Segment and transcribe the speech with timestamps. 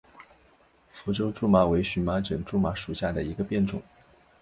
[0.91, 3.79] 福州苎麻为荨麻科苎麻属下的一个变种。